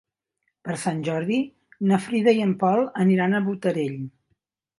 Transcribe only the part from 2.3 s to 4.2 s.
i en Pol aniran a Botarell.